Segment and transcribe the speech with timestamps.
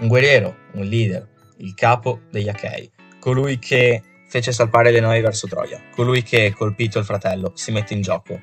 [0.00, 1.26] Un guerriero, un leader,
[1.56, 2.88] il capo degli Achei,
[3.18, 7.94] colui che fece salpare le navi verso Troia, colui che, colpito il fratello, si mette
[7.94, 8.40] in gioco.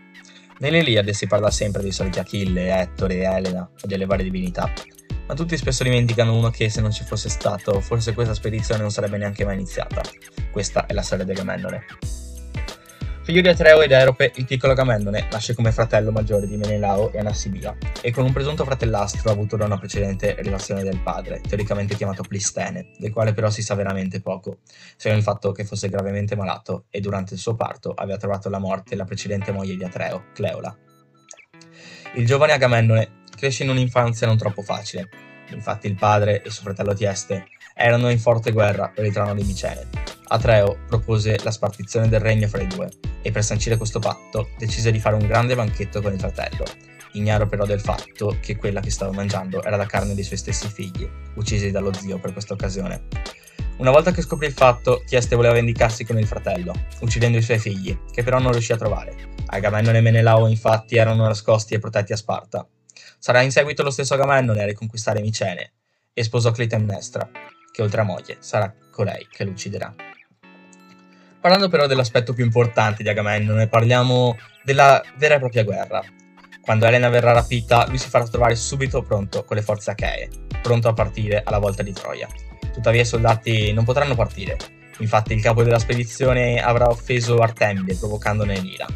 [0.60, 4.70] Nell'Iliade si parla sempre dei soliti Achille, Ettore, Elena e delle varie divinità,
[5.28, 8.92] ma tutti spesso dimenticano uno che se non ci fosse stato, forse questa spedizione non
[8.92, 10.02] sarebbe neanche mai iniziata.
[10.52, 11.86] Questa è la storia di Agamennone.
[13.26, 17.18] Figlio di Atreo ed Erope, il piccolo Agamennone nasce come fratello maggiore di Menelao e
[17.18, 22.22] Anassibia, e con un presunto fratellastro avuto da una precedente relazione del padre, teoricamente chiamato
[22.22, 24.60] Plistene, del quale però si sa veramente poco,
[24.96, 28.48] se non il fatto che fosse gravemente malato e durante il suo parto aveva trovato
[28.48, 30.78] la morte la precedente moglie di Atreo, Cleola.
[32.14, 35.10] Il giovane Agamennone cresce in un'infanzia non troppo facile.
[35.50, 39.44] Infatti il padre e suo fratello Tieste erano in forte guerra per il trono di
[39.44, 40.15] Micene.
[40.28, 42.90] Atreo propose la spartizione del regno fra i due
[43.22, 46.64] e per sancire questo patto decise di fare un grande banchetto con il fratello,
[47.14, 50.68] ignaro però del fatto che quella che stava mangiando era la carne dei suoi stessi
[50.68, 53.08] figli, uccisi dallo zio per questa occasione.
[53.78, 57.60] Una volta che scoprì il fatto, Tieste voleva vendicarsi con il fratello, uccidendo i suoi
[57.60, 59.34] figli, che però non riuscì a trovare.
[59.48, 62.68] Agamennone e Menelao infatti erano nascosti e protetti a Sparta,
[63.26, 65.74] Sarà in seguito lo stesso Agamennone a riconquistare Micene
[66.14, 67.28] e sposò Clitemnestra,
[67.72, 69.94] che oltre a moglie sarà colei che lo ucciderà.
[71.46, 76.04] Parlando però dell'aspetto più importante di Agamennone, parliamo della vera e propria guerra.
[76.60, 80.28] Quando Elena verrà rapita, lui si farà trovare subito pronto con le forze achee,
[80.64, 82.28] pronto a partire alla volta di Troia.
[82.74, 84.58] Tuttavia i soldati non potranno partire,
[84.98, 88.88] infatti il capo della spedizione avrà offeso Artemide provocandone l'ira.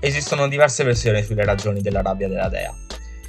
[0.00, 2.74] Esistono diverse versioni sulle ragioni della rabbia della dea.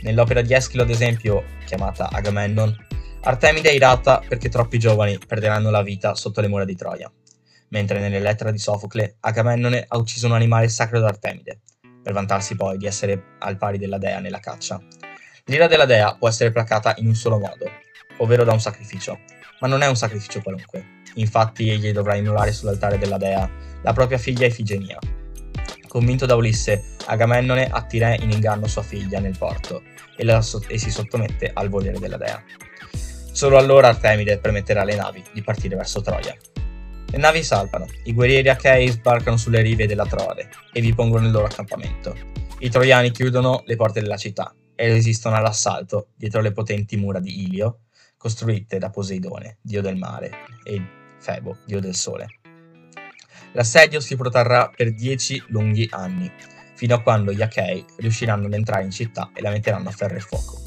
[0.03, 2.73] Nell'opera di Eschilo, ad esempio, chiamata Agamemnon,
[3.19, 7.11] Artemide è irata perché troppi giovani perderanno la vita sotto le mura di Troia,
[7.69, 11.61] mentre nelle lettere di Sofocle Agamennone ha ucciso un animale sacro da Artemide,
[12.01, 14.79] per vantarsi poi di essere al pari della dea nella caccia.
[15.45, 17.65] L'ira della dea può essere placata in un solo modo,
[18.17, 19.19] ovvero da un sacrificio,
[19.59, 21.03] ma non è un sacrificio qualunque.
[21.15, 23.49] Infatti egli dovrà immolare sull'altare della dea
[23.81, 24.99] la propria figlia Ifigenia.
[25.87, 29.81] Convinto da Ulisse, Agamennone attira in inganno sua figlia nel porto
[30.17, 32.43] e, so- e si sottomette al volere della dea.
[33.31, 36.35] Solo allora Artemide permetterà alle navi di partire verso Troia.
[37.15, 41.31] Le navi salpano, i guerrieri achei sbarcano sulle rive della Troade e vi pongono il
[41.31, 42.13] loro accampamento.
[42.59, 47.43] I troiani chiudono le porte della città e resistono all'assalto dietro le potenti mura di
[47.43, 47.83] Ilio,
[48.17, 50.29] costruite da Poseidone, dio del mare,
[50.65, 50.81] e
[51.17, 52.27] Febo, dio del sole.
[53.53, 56.29] L'assedio si protrarrà per dieci lunghi anni,
[56.73, 60.17] fino a quando gli Achei riusciranno ad entrare in città e la metteranno a ferro
[60.17, 60.64] e fuoco.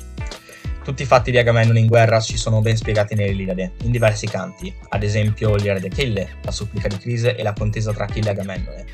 [0.89, 4.75] Tutti i fatti di Agamennone in guerra ci sono ben spiegati nell'Iliade, in diversi canti,
[4.89, 8.31] ad esempio l'Ira di Achille, la supplica di Crise e la contesa tra Achille e
[8.31, 8.85] Agamennone.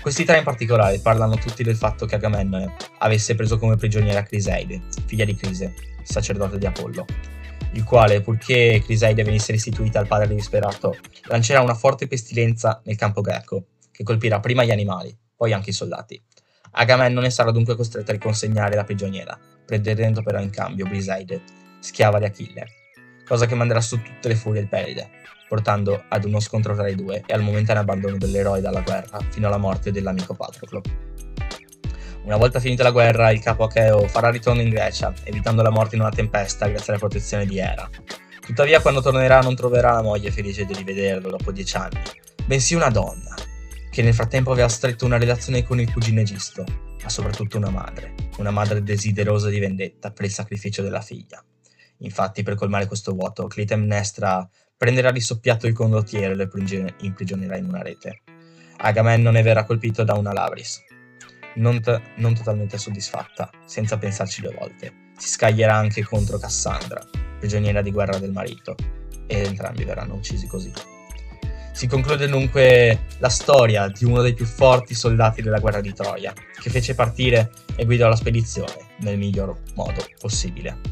[0.00, 4.80] Questi tre in particolare parlano tutti del fatto che Agamennone avesse preso come prigioniera Criseide,
[5.06, 5.74] figlia di Crise,
[6.04, 7.04] sacerdote di Apollo,
[7.72, 13.22] il quale, purché Criseide venisse restituita al padre disperato, lancerà una forte pestilenza nel campo
[13.22, 16.22] greco, che colpirà prima gli animali, poi anche i soldati.
[16.74, 19.36] Agamennone sarà dunque costretto a riconsegnare la prigioniera,
[19.78, 21.40] prendendo però in cambio Briseide,
[21.78, 22.66] schiava di Achille,
[23.24, 25.08] cosa che manderà su tutte le furie il Peride,
[25.48, 29.46] portando ad uno scontro tra i due e al momentaneo abbandono dell'eroe dalla guerra fino
[29.46, 30.82] alla morte dell'amico Patroclo.
[32.24, 35.94] Una volta finita la guerra, il capo Acheo farà ritorno in Grecia, evitando la morte
[35.94, 37.88] in una tempesta grazie alla protezione di Era.
[38.40, 42.02] Tuttavia, quando tornerà, non troverà la moglie felice di rivederlo dopo dieci anni,
[42.44, 43.34] bensì una donna,
[43.90, 46.64] che nel frattempo aveva stretto una relazione con il cugino Egisto,
[47.02, 51.44] ma soprattutto una madre, una madre desiderosa di vendetta per il sacrificio della figlia.
[51.98, 56.48] Infatti, per colmare questo vuoto, Clitemnestra prenderà di soppiatto il condottiero e lo
[57.00, 58.22] imprigionerà in una rete.
[58.78, 60.80] Agamennone verrà colpito da una Labris.
[61.56, 67.04] Non, t- non totalmente soddisfatta, senza pensarci due volte, si scaglierà anche contro Cassandra,
[67.38, 68.74] prigioniera di guerra del marito,
[69.26, 70.72] e entrambi verranno uccisi così.
[71.80, 76.34] Si conclude dunque la storia di uno dei più forti soldati della guerra di Troia,
[76.60, 80.89] che fece partire e guidò la spedizione nel miglior modo possibile.